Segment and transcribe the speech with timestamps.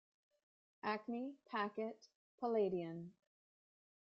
[0.81, 2.09] Acme Packet
[2.41, 3.11] Palladion.